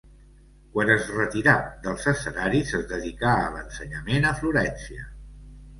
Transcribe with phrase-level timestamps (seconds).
[0.77, 1.53] Quan es retirà
[1.85, 5.09] dels escenaris es dedicà a l'ensenyament a Florència.